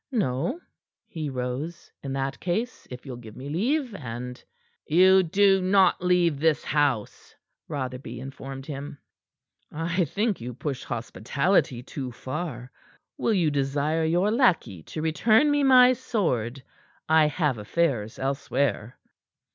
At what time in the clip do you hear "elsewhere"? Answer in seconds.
18.17-18.97